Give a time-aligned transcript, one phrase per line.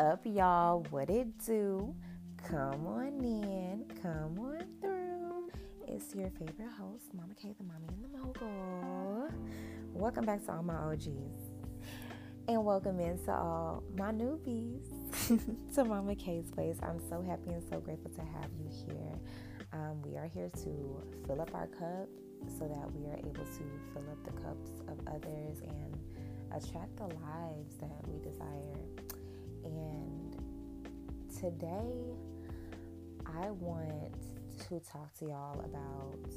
[0.00, 0.86] up, y'all?
[0.88, 1.94] What it do?
[2.48, 5.50] Come on in, come on through.
[5.86, 9.28] It's your favorite host, Mama K, the mommy and the mogul.
[9.92, 11.52] Welcome back to all my OGs.
[12.48, 14.86] And welcome in to all my newbies
[15.74, 16.78] to Mama K's place.
[16.82, 19.20] I'm so happy and so grateful to have you here.
[19.74, 22.08] Um, we are here to fill up our cup
[22.58, 25.98] so that we are able to fill up the cups of others and
[26.56, 28.89] attract the lives that we desire.
[29.76, 30.36] And
[31.38, 32.14] today,
[33.26, 34.14] I want
[34.68, 36.30] to talk to y'all about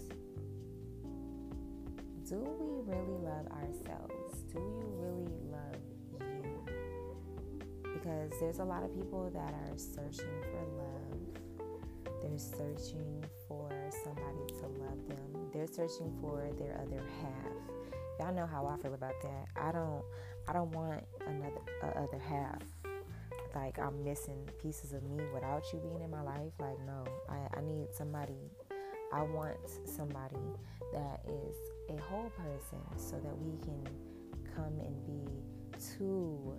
[2.30, 4.44] do we really love ourselves?
[4.54, 5.82] Do you really love
[6.14, 6.64] you?
[7.94, 11.74] Because there's a lot of people that are searching for love,
[12.22, 13.70] they're searching for
[14.04, 17.54] somebody to love them, they're searching for their other half.
[18.20, 19.48] Y'all know how I feel about that.
[19.56, 20.04] I don't
[20.48, 22.62] I don't want another uh, other half
[23.56, 26.54] like I'm missing pieces of me without you being in my life.
[26.60, 28.52] Like, no, I, I need somebody.
[29.14, 30.36] I want somebody
[30.92, 31.56] that is
[31.90, 33.84] a whole person so that we can
[34.56, 35.32] come and be
[35.98, 36.56] two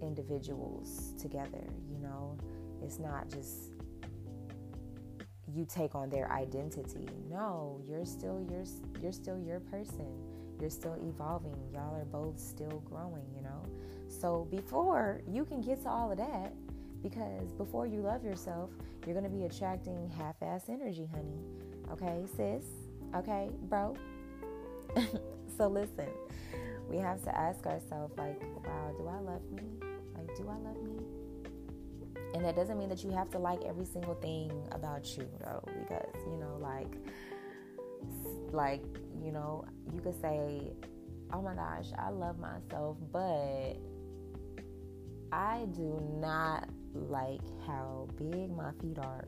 [0.00, 1.64] individuals together.
[1.90, 2.38] You know,
[2.82, 3.72] it's not just
[5.52, 7.08] you take on their identity.
[7.28, 8.64] No, you're still you're
[9.02, 10.06] you're still your person.
[10.60, 11.56] You're still evolving.
[11.72, 13.24] Y'all are both still growing?
[14.20, 16.52] So before you can get to all of that,
[17.02, 18.70] because before you love yourself,
[19.06, 21.38] you're going to be attracting half ass energy, honey.
[21.92, 22.64] Okay, sis?
[23.14, 23.96] Okay, bro?
[25.56, 26.08] so listen,
[26.88, 29.62] we have to ask ourselves, like, wow, do I love me?
[30.14, 31.02] Like, do I love me?
[32.34, 35.64] And that doesn't mean that you have to like every single thing about you, though,
[35.80, 36.92] because, you know, like,
[38.52, 38.84] like,
[39.24, 40.72] you know, you could say,
[41.32, 43.76] oh my gosh, I love myself, but
[45.32, 49.24] I do not like how big my feet are.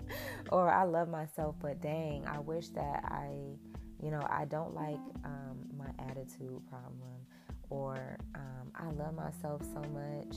[0.52, 3.30] or I love myself, but dang, I wish that I,
[4.02, 7.00] you know, I don't like um, my attitude problem.
[7.70, 10.36] Or um, I love myself so much,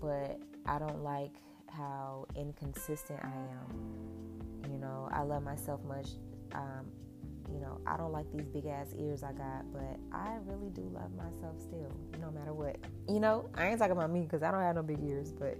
[0.00, 1.34] but I don't like
[1.68, 4.70] how inconsistent I am.
[4.70, 6.08] You know, I love myself much.
[6.54, 6.86] Um,
[7.52, 10.82] you know, I don't like these big ass ears I got, but I really do
[10.92, 12.76] love myself still, no matter what.
[13.08, 15.56] You know, I ain't talking about me because I don't have no big ears, but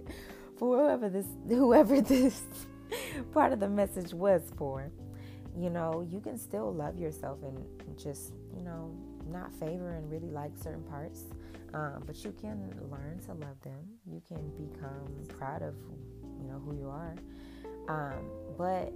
[0.57, 2.41] for whoever this, whoever this
[3.33, 4.91] part of the message was for,
[5.57, 8.93] you know, you can still love yourself and just, you know,
[9.31, 11.23] not favor and really like certain parts,
[11.73, 13.79] um, but you can learn to love them.
[14.05, 15.75] You can become proud of,
[16.39, 17.15] you know, who you are.
[17.89, 18.93] Um, but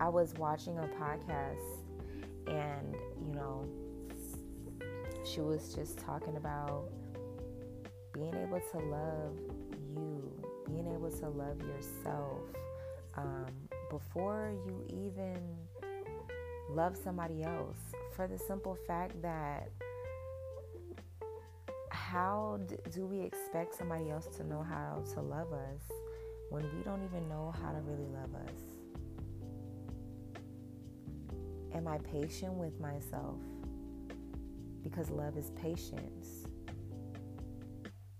[0.00, 1.84] I was watching a podcast
[2.46, 3.68] and, you know,
[5.24, 6.88] she was just talking about
[8.14, 9.36] being able to love
[9.94, 10.32] you,
[10.66, 12.40] being able to love yourself
[13.14, 13.46] um,
[13.90, 15.36] before you even
[16.70, 17.76] love somebody else.
[18.16, 19.68] For the simple fact that
[21.90, 22.58] how
[22.90, 25.82] do we expect somebody else to know how to love us
[26.48, 28.69] when we don't even know how to really love us?
[31.74, 33.38] Am I patient with myself?
[34.82, 36.46] Because love is patience.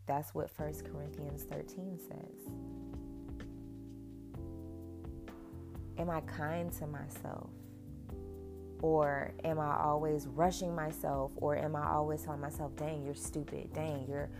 [0.06, 2.52] That's what 1 Corinthians 13 says.
[5.98, 7.50] Am I kind to myself?
[8.82, 11.32] Or am I always rushing myself?
[11.36, 13.72] Or am I always telling myself, dang, you're stupid.
[13.74, 14.30] Dang, you're,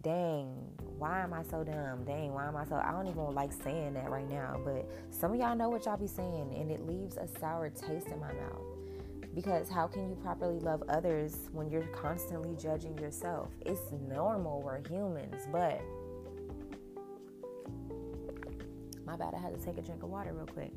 [0.00, 2.04] dang, why am I so dumb?
[2.04, 4.60] Dang, why am I so, I don't even like saying that right now.
[4.62, 8.08] But some of y'all know what y'all be saying, and it leaves a sour taste
[8.08, 8.60] in my mouth.
[9.34, 13.48] Because how can you properly love others when you're constantly judging yourself?
[13.64, 15.80] It's normal, we're humans, but
[19.06, 20.72] my bad, I had to take a drink of water real quick.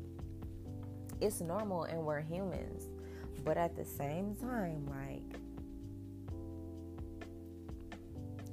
[1.20, 2.88] It's normal and we're humans,
[3.44, 5.38] but at the same time, like,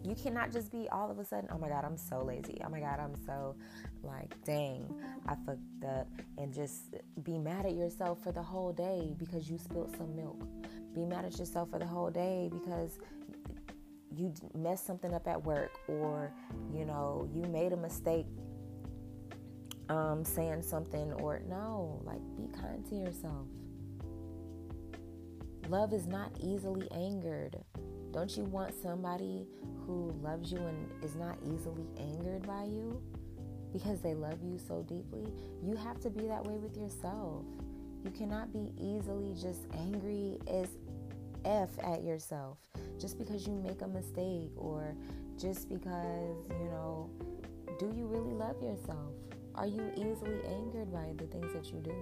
[0.03, 2.59] you cannot just be all of a sudden, oh my God, I'm so lazy.
[2.65, 3.56] Oh my God, I'm so
[4.03, 4.94] like, dang,
[5.27, 6.07] I fucked up.
[6.38, 10.42] And just be mad at yourself for the whole day because you spilled some milk.
[10.94, 13.00] Be mad at yourself for the whole day because
[14.15, 16.33] you messed something up at work or,
[16.74, 18.25] you know, you made a mistake
[19.89, 23.45] um, saying something or no, like be kind to yourself.
[25.69, 27.57] Love is not easily angered.
[28.12, 29.48] Don't you want somebody
[29.86, 33.02] who loves you and is not easily angered by you
[33.72, 35.31] because they love you so deeply?
[35.63, 37.44] You have to be that way with yourself.
[38.04, 40.68] You cannot be easily just angry as
[41.46, 42.58] F at yourself
[43.00, 44.96] just because you make a mistake or
[45.40, 47.10] just because, you know,
[47.80, 49.13] do you really love yourself?
[49.56, 51.96] Are you easily angered by the things that you do?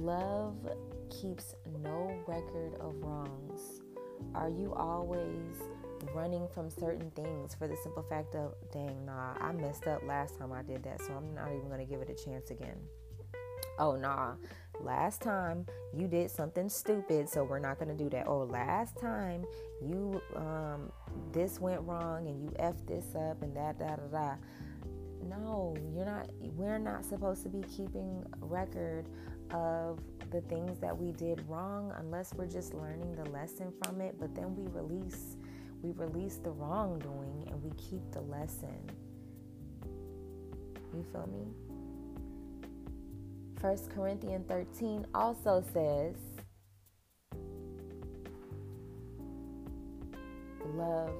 [0.00, 0.54] Love
[1.10, 3.80] keeps no record of wrongs.
[4.34, 5.56] Are you always
[6.14, 10.38] running from certain things for the simple fact of, dang, nah, I messed up last
[10.38, 12.78] time I did that, so I'm not even going to give it a chance again?
[13.78, 14.34] Oh, nah,
[14.80, 15.66] last time
[15.96, 18.26] you did something stupid, so we're not going to do that.
[18.26, 19.44] Oh, last time
[19.80, 20.90] you, um,
[21.32, 24.34] this went wrong and you effed this up and that, da, da, da.
[25.28, 29.08] No, you're not, we're not supposed to be keeping record
[29.52, 30.00] of
[30.30, 34.34] the things that we did wrong unless we're just learning the lesson from it but
[34.34, 35.36] then we release
[35.82, 38.90] we release the wrongdoing and we keep the lesson.
[40.92, 41.46] You feel me?
[43.60, 46.14] First Corinthians 13 also says
[50.74, 51.10] love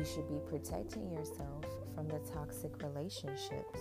[0.00, 1.62] You should be protecting yourself
[1.94, 3.80] from the toxic relationships.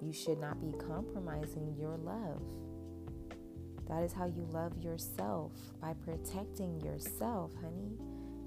[0.00, 2.40] You should not be compromising your love.
[3.86, 5.52] That is how you love yourself
[5.82, 7.98] by protecting yourself, honey.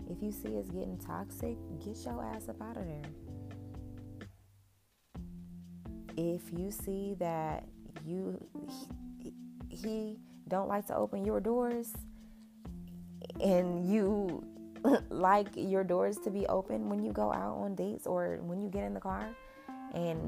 [0.09, 3.11] If you see it's getting toxic, get your ass up out of there.
[6.17, 7.67] If you see that
[8.03, 8.43] you
[9.19, 9.33] he,
[9.69, 10.17] he
[10.47, 11.93] don't like to open your doors
[13.39, 14.43] and you
[15.09, 18.69] like your doors to be open when you go out on dates or when you
[18.69, 19.29] get in the car
[19.93, 20.19] and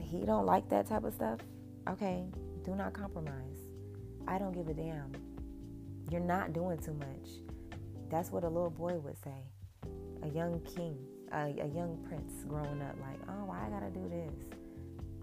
[0.00, 1.40] he don't like that type of stuff
[1.88, 2.24] okay
[2.64, 3.58] do not compromise.
[4.26, 5.12] I don't give a damn.
[6.10, 7.28] You're not doing too much.
[8.10, 9.90] That's what a little boy would say.
[10.22, 10.96] A young king
[11.32, 14.32] a, a young prince growing up like oh why i gotta do this?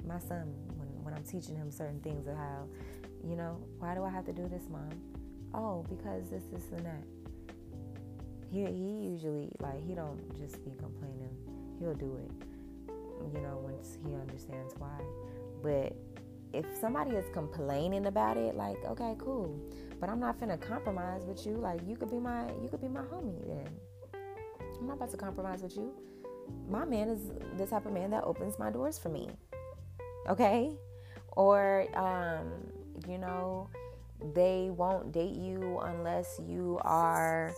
[0.05, 2.67] My son when, when i'm teaching him certain things of how
[3.23, 4.89] you know why do i have to do this mom?
[5.53, 7.03] Oh because this this and that
[8.51, 11.35] he he usually like he don't just be complaining.
[11.79, 12.31] He'll do it.
[13.33, 14.99] You know, once he understands why.
[15.63, 15.95] But
[16.53, 19.57] if somebody is complaining about it, like, okay, cool.
[19.99, 21.53] But I'm not finna compromise with you.
[21.53, 23.69] Like you could be my you could be my homie then.
[24.79, 25.93] I'm not about to compromise with you.
[26.69, 27.19] My man is
[27.57, 29.29] the type of man that opens my doors for me.
[30.27, 30.75] Okay?
[31.33, 32.47] Or um,
[33.07, 33.69] you know,
[34.33, 37.53] they won't date you unless you are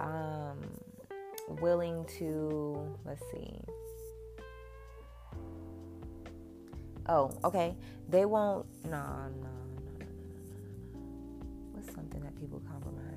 [0.00, 0.58] um,
[1.60, 3.60] willing to, let's see.
[7.08, 7.74] Oh, okay.
[8.08, 10.06] They won't, no, no, no, no.
[11.72, 13.08] What's something that people compromise?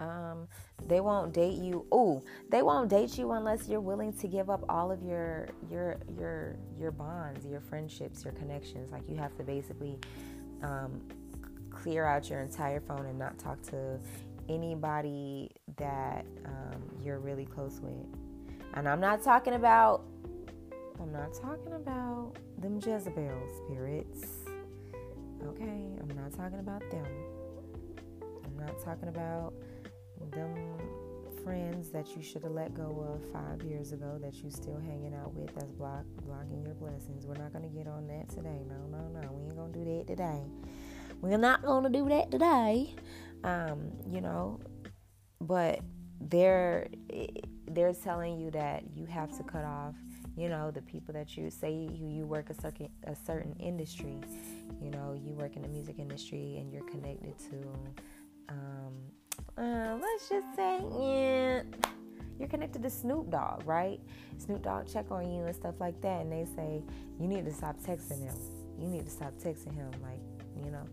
[0.00, 0.48] Um,
[0.88, 1.86] they won't date you.
[1.92, 5.98] Oh, they won't date you unless you're willing to give up all of your your
[6.18, 8.90] your your bonds, your friendships, your connections.
[8.90, 9.98] Like you have to basically
[10.62, 11.02] um,
[11.82, 13.98] clear out your entire phone and not talk to
[14.48, 18.06] anybody that um, you're really close with.
[18.74, 20.04] And I'm not talking about,
[21.00, 24.26] I'm not talking about them Jezebel spirits.
[25.46, 27.06] Okay, I'm not talking about them.
[28.44, 29.54] I'm not talking about
[30.32, 30.54] them
[31.42, 35.14] friends that you should have let go of five years ago that you still hanging
[35.14, 37.26] out with that's block, blocking your blessings.
[37.26, 38.60] We're not going to get on that today.
[38.68, 39.32] No, no, no.
[39.32, 40.42] We ain't going to do that today.
[41.20, 42.94] We're not going to do that today.
[43.44, 44.60] Um, you know,
[45.40, 45.80] but
[46.20, 46.88] they're
[47.68, 49.94] they're telling you that you have to cut off,
[50.36, 54.18] you know, the people that you say you, you work a certain a certain industry.
[54.82, 57.56] You know, you work in the music industry and you're connected to
[58.48, 58.94] um,
[59.56, 61.62] uh, let's just say yeah,
[62.38, 64.00] you're connected to Snoop Dogg, right?
[64.38, 66.82] Snoop Dogg check on you and stuff like that, and they say
[67.18, 68.59] you need to stop texting him.
[68.80, 70.20] You need to stop texting him, like
[70.64, 70.86] you know.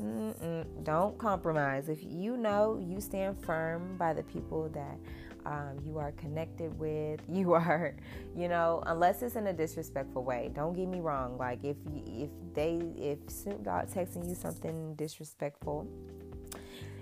[0.00, 1.88] Mm-mm, don't compromise.
[1.88, 4.96] If you know you stand firm by the people that
[5.44, 7.96] um, you are connected with, you are,
[8.36, 10.50] you know, unless it's in a disrespectful way.
[10.54, 11.36] Don't get me wrong.
[11.38, 11.76] Like if
[12.06, 15.86] if they if Snoop Dogg texting you something disrespectful,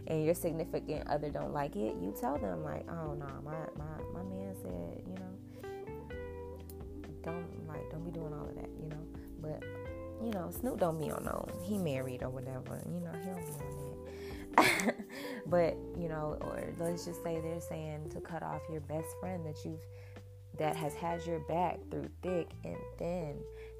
[0.07, 3.59] and your significant other don't like it, you tell them like, oh no, nah, my
[3.76, 5.71] my my man said, you know,
[7.23, 9.05] don't like don't be doing all of that, you know.
[9.40, 9.62] But
[10.23, 13.46] you know, Snoop don't be on no, he married or whatever, you know, he don't
[13.46, 13.70] be on
[14.56, 14.96] that.
[15.46, 19.44] but, you know, or let's just say they're saying to cut off your best friend
[19.44, 19.80] that you've,
[20.58, 23.37] that has had your back through thick and thin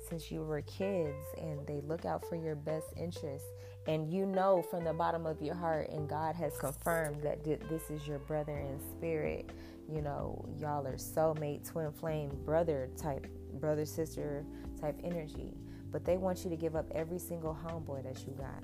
[0.09, 3.49] since you were kids and they look out for your best interests
[3.87, 7.91] and you know from the bottom of your heart and God has confirmed that this
[7.91, 9.51] is your brother in spirit.
[9.89, 14.45] You know y'all are soulmate twin flame brother type brother sister
[14.81, 15.55] type energy
[15.97, 18.63] but they want you to give up every single homeboy that you got.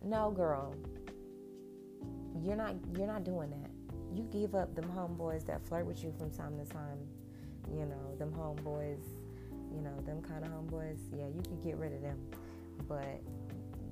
[0.00, 0.72] No girl.
[2.40, 3.70] You're not you're not doing that.
[4.16, 7.00] You give up them homeboys that flirt with you from time to time
[7.68, 9.02] you know them homeboys
[9.74, 11.00] you know them kind of homeboys.
[11.12, 12.20] Yeah you could get rid of them.
[12.86, 13.20] But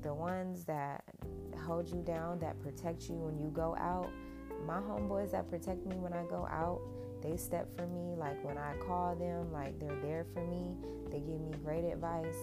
[0.03, 1.03] the ones that
[1.67, 4.13] hold you down, that protect you when you go out.
[4.65, 6.83] My homeboys that protect me when I go out,
[7.23, 8.15] they step for me.
[8.17, 10.77] Like when I call them, like they're there for me.
[11.11, 12.37] They give me great advice,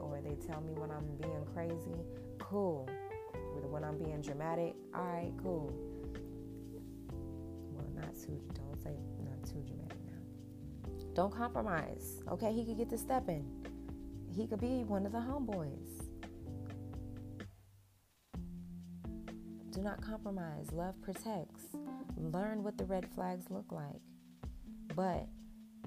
[0.00, 2.04] or they tell me when I'm being crazy.
[2.38, 2.88] Cool.
[3.70, 5.72] When I'm being dramatic, all right, cool.
[7.72, 8.40] Well, not too.
[8.54, 8.90] Don't say
[9.24, 10.92] not too dramatic now.
[11.14, 12.22] Don't compromise.
[12.30, 13.44] Okay, he could get to stepping.
[14.34, 16.08] He could be one of the homeboys.
[19.70, 20.72] Do not compromise.
[20.72, 21.64] Love protects.
[22.16, 24.02] Learn what the red flags look like.
[25.00, 25.28] But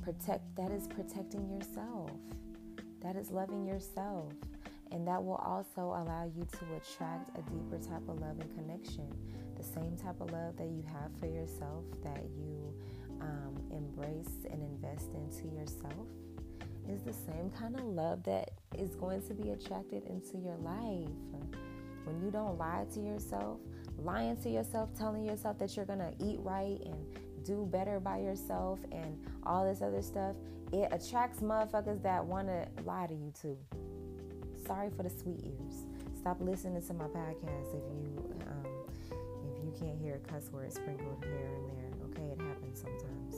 [0.02, 2.10] protect that is protecting yourself.
[3.04, 4.34] That is loving yourself.
[4.92, 9.08] And that will also allow you to attract a deeper type of love and connection.
[9.56, 12.74] The same type of love that you have for yourself, that you
[13.22, 16.08] um, embrace and invest into yourself,
[16.90, 21.14] is the same kind of love that is going to be attracted into your life.
[22.06, 23.60] When you don't lie to yourself,
[24.00, 28.80] lying to yourself, telling yourself that you're gonna eat right and do better by yourself
[28.92, 30.36] and all this other stuff,
[30.72, 33.58] it attracts motherfuckers that wanna lie to you too.
[34.66, 35.86] Sorry for the sweet ears.
[36.20, 38.66] Stop listening to my podcast if you um,
[39.56, 41.92] if you can't hear a cuss word sprinkled here and there.
[42.10, 43.36] Okay, it happens sometimes.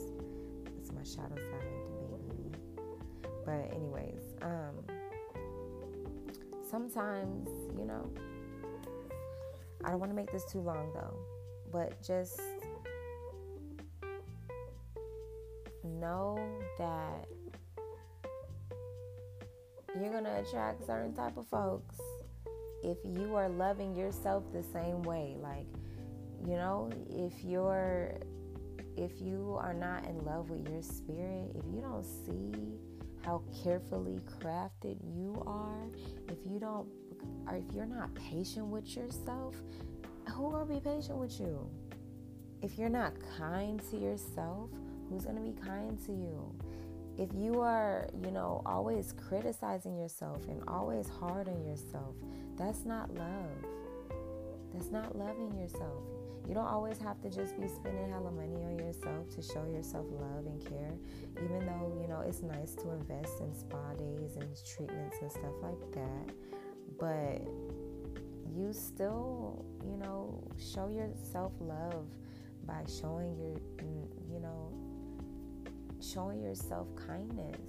[0.78, 1.66] It's my shadow side,
[2.22, 2.52] baby.
[3.44, 4.84] But anyways, um,
[6.70, 8.08] sometimes you know
[9.84, 11.14] I don't want to make this too long though,
[11.72, 12.40] but just
[16.00, 16.38] know
[16.78, 17.26] that
[19.98, 21.98] you're going to attract certain type of folks
[22.82, 25.66] if you are loving yourself the same way like
[26.46, 28.18] you know if you're
[28.96, 32.78] if you are not in love with your spirit if you don't see
[33.24, 35.88] how carefully crafted you are
[36.28, 36.86] if you don't
[37.46, 39.54] or if you're not patient with yourself,
[40.28, 41.68] who gonna be patient with you?
[42.62, 44.70] If you're not kind to yourself,
[45.08, 46.54] who's gonna be kind to you?
[47.18, 52.14] If you are, you know, always criticizing yourself and always hard on yourself,
[52.56, 53.64] that's not love.
[54.74, 56.02] That's not loving yourself.
[56.46, 60.06] You don't always have to just be spending hella money on yourself to show yourself
[60.10, 60.92] love and care.
[61.42, 65.54] Even though, you know, it's nice to invest in spa days and treatments and stuff
[65.62, 66.34] like that
[66.98, 67.42] but
[68.54, 72.06] you still, you know, show yourself love
[72.66, 73.56] by showing your,
[76.00, 77.60] showing yourself kindness,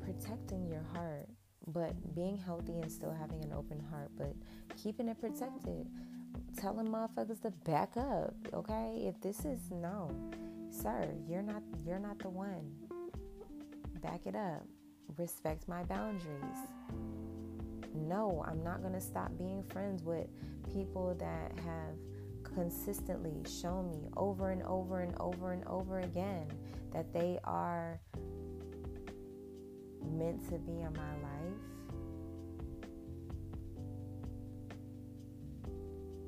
[0.00, 1.28] protecting your heart,
[1.66, 4.34] but being healthy and still having an open heart, but
[4.82, 5.86] keeping it protected.
[6.56, 9.04] Telling motherfuckers to back up, okay?
[9.06, 10.10] If this is no,
[10.70, 12.72] sir, you're not you're not the one.
[14.00, 14.64] Back it up.
[15.16, 16.58] Respect my boundaries
[17.94, 20.26] no, I'm not to stop being friends with
[20.72, 26.46] people that have consistently shown me over and over and over and over again
[26.92, 28.00] that they are
[30.04, 31.60] meant to be in my life.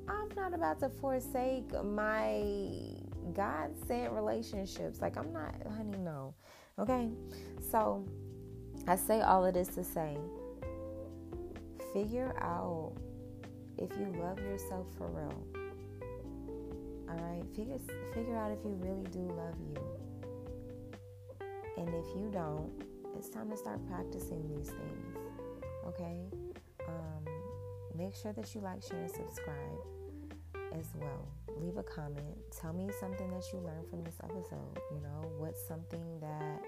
[0.07, 2.43] I'm not about to forsake my
[3.33, 5.01] God sent relationships.
[5.01, 6.33] Like, I'm not, honey, no.
[6.79, 7.09] Okay?
[7.71, 8.05] So,
[8.87, 10.17] I say all of this to say
[11.93, 12.93] figure out
[13.77, 15.45] if you love yourself for real.
[17.09, 17.77] All right, figure
[18.13, 20.12] figure out if you really do love you.
[21.85, 22.71] And if you don't,
[23.17, 25.17] it's time to start practicing these things.
[25.85, 26.29] Okay?
[26.87, 27.25] Um,
[27.97, 29.81] make sure that you like, share, and subscribe
[30.79, 31.27] as well.
[31.59, 32.37] Leave a comment.
[32.57, 34.79] Tell me something that you learned from this episode.
[34.91, 36.61] You know, what's something that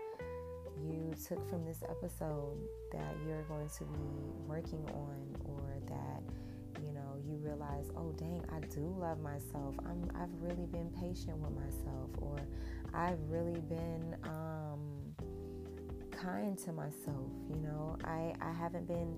[0.83, 2.57] you took from this episode
[2.91, 4.09] that you're going to be
[4.47, 6.21] working on or that
[6.83, 11.37] you know you realize oh dang i do love myself i'm i've really been patient
[11.37, 12.37] with myself or
[12.93, 14.44] i've really been um,
[16.25, 19.15] kind to myself you know i i haven't been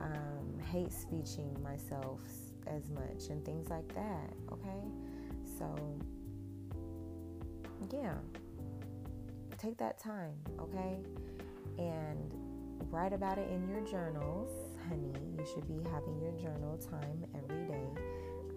[0.00, 2.20] um, hate speeching myself
[2.66, 4.82] as much and things like that okay
[5.58, 5.74] so
[7.92, 8.14] yeah
[9.62, 10.98] take that time, okay?
[11.78, 12.34] And
[12.90, 14.50] write about it in your journals
[14.88, 15.12] honey.
[15.38, 17.86] You should be having your journal time every day.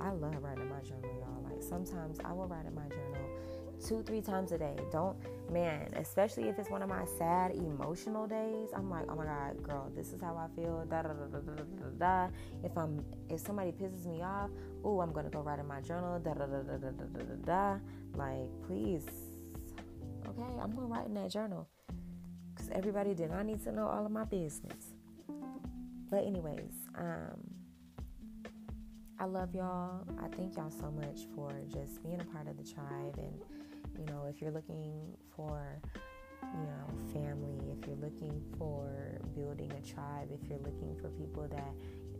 [0.01, 1.43] I love writing my journal, y'all.
[1.43, 3.29] Like sometimes I will write in my journal
[3.85, 4.75] two, three times a day.
[4.91, 5.15] Don't,
[5.51, 8.69] man, especially if it's one of my sad, emotional days.
[8.75, 10.85] I'm like, oh my God, girl, this is how I feel.
[10.89, 12.33] Da da da da da da da.
[12.63, 14.49] If I'm, if somebody pisses me off,
[14.83, 16.19] oh, I'm gonna go write in my journal.
[16.19, 17.79] Da da da da da da da da.
[18.15, 19.05] Like, please,
[20.27, 21.67] okay, I'm gonna write in that journal
[22.53, 24.93] because everybody did not need to know all of my business.
[26.09, 27.51] But anyways, um.
[29.17, 30.03] I love y'all.
[30.21, 33.54] I thank y'all so much for just being a part of the tribe and
[33.97, 35.81] you know, if you're looking for,
[36.41, 41.47] you know, family, if you're looking for building a tribe, if you're looking for people
[41.49, 41.73] that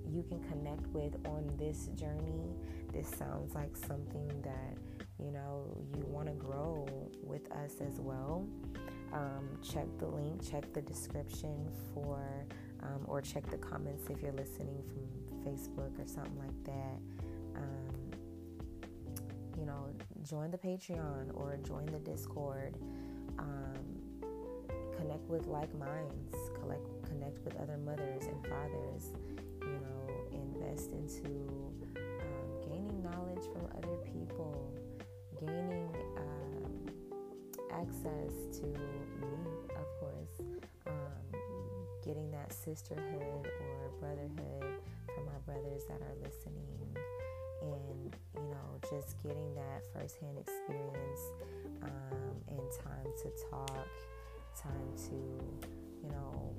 [0.08, 2.56] you can connect with on this journey,
[2.94, 4.78] this sounds like something that,
[5.20, 6.88] you know, you want to grow
[7.24, 8.48] with us as well.
[9.14, 12.46] Um, check the link, check the description for,
[12.84, 17.00] um, or check the comments if you're listening from Facebook or something like that.
[17.56, 18.12] Um,
[19.58, 19.90] you know,
[20.26, 22.76] join the Patreon or join the Discord.
[23.38, 23.76] Um,
[24.98, 29.14] connect with like minds, collect, connect with other mothers and fathers.
[29.62, 31.30] You know, invest into
[31.98, 34.74] um, gaining knowledge from other people,
[35.40, 36.86] gaining um,
[37.72, 39.36] access to me,
[39.76, 41.40] of course, um,
[42.04, 44.80] getting that sisterhood or brotherhood
[45.14, 46.76] from my brothers that are listening
[47.62, 51.22] and you know just getting that firsthand experience
[51.84, 53.88] um, and time to talk
[54.56, 55.16] time to
[56.04, 56.54] you know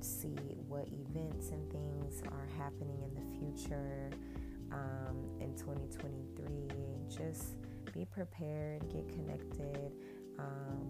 [0.00, 0.36] see
[0.68, 4.10] what events and things are happening in the future
[4.72, 6.72] um, in 2023
[7.08, 7.54] just
[7.92, 9.92] be prepared get connected.
[10.38, 10.86] Um,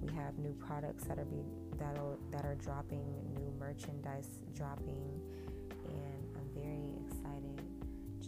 [0.00, 1.42] we have new products that are be
[1.78, 5.17] that are that are dropping new merchandise dropping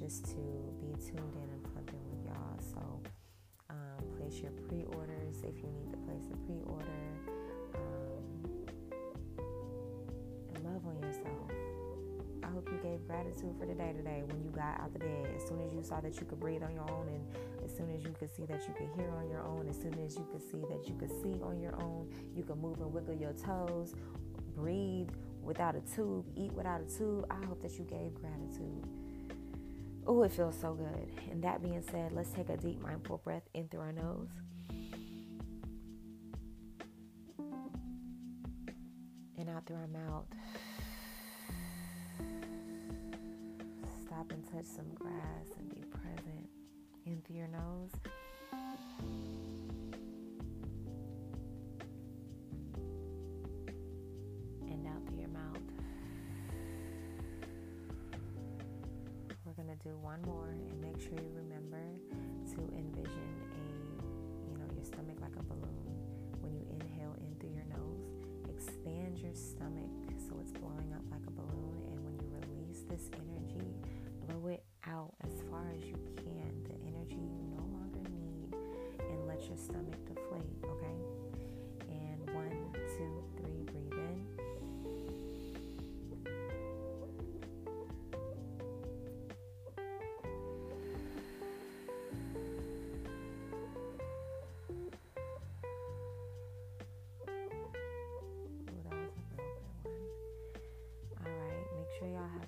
[0.01, 0.41] just to
[0.81, 2.57] be tuned in and plugged in with y'all.
[2.73, 2.81] So
[3.69, 7.05] um, place your pre-orders if you need to place a pre-order.
[7.75, 8.33] Um,
[10.65, 11.51] love on yourself.
[12.43, 15.35] I hope you gave gratitude for the day today when you got out the bed.
[15.37, 17.23] As soon as you saw that you could breathe on your own, and
[17.63, 19.99] as soon as you could see that you could hear on your own, as soon
[20.03, 22.91] as you could see that you could see on your own, you could move and
[22.91, 23.95] wiggle your toes,
[24.57, 25.11] breathe
[25.43, 27.27] without a tube, eat without a tube.
[27.31, 28.89] I hope that you gave gratitude.
[30.07, 31.09] Oh, it feels so good.
[31.31, 34.29] And that being said, let's take a deep, mindful breath in through our nose.
[39.39, 40.27] And out through our mouth.
[44.05, 46.49] Stop and touch some grass and be present
[47.07, 47.93] in through your nose.
[59.83, 61.81] Do one more and make sure you remember
[62.53, 63.65] to envision a,
[64.45, 65.89] you know, your stomach like a balloon.
[66.45, 68.13] When you inhale in through your nose,
[68.45, 69.89] expand your stomach
[70.21, 71.81] so it's blowing up like a balloon.
[71.89, 73.73] And when you release this energy,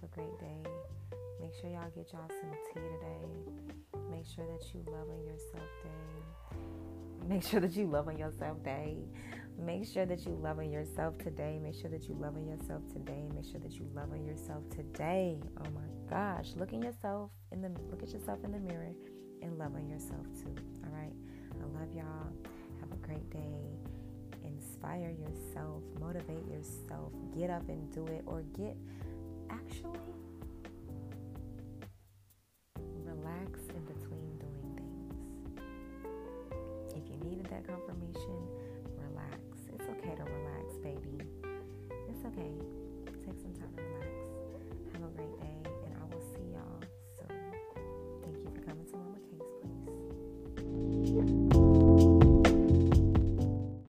[0.02, 0.70] have a great day.
[1.40, 4.00] Make sure y'all get y'all some tea today.
[4.10, 7.28] Make sure that you love on yourself day.
[7.28, 8.96] Make sure that you love on yourself day.
[9.58, 11.60] Make sure that you love on yourself today.
[11.62, 13.28] Make sure that you love on yourself today.
[13.34, 15.38] Make sure that you love on yourself today.
[15.58, 16.52] Oh my gosh.
[16.56, 18.92] Look in yourself in the look at yourself in the mirror
[19.42, 20.54] and love on yourself too.
[20.84, 21.12] All right.
[21.60, 22.32] I love y'all.
[22.80, 23.78] Have a great day
[24.44, 28.76] inspire yourself, motivate yourself, get up and do it, or get
[29.52, 30.00] actually
[33.04, 35.62] relax in between doing things.
[36.94, 38.38] If you needed that confirmation,
[38.98, 39.38] relax.
[39.74, 41.18] It's okay to relax, baby.
[42.08, 42.81] It's okay.